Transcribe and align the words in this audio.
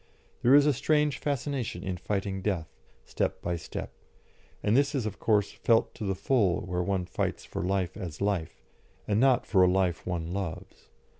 There 0.41 0.55
is 0.55 0.65
a 0.65 0.73
strange 0.73 1.19
fascination 1.19 1.83
in 1.83 1.95
fighting 1.97 2.41
Death, 2.41 2.67
step 3.05 3.39
by 3.39 3.55
step, 3.55 3.93
and 4.63 4.75
this 4.75 4.95
is 4.95 5.05
of 5.05 5.19
course 5.19 5.51
felt 5.51 5.93
to 5.93 6.05
the 6.05 6.15
full 6.15 6.61
where 6.61 6.81
one 6.81 7.05
fights 7.05 7.45
for 7.45 7.61
life 7.61 7.95
as 7.95 8.19
life, 8.19 8.63
and 9.07 9.19
not 9.19 9.45
for 9.45 9.61
a 9.61 9.67
life 9.69 10.07
one 10.07 10.33
loves. 10.33 10.89